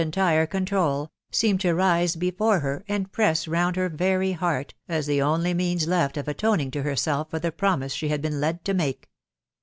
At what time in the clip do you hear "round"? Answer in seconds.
3.47-3.75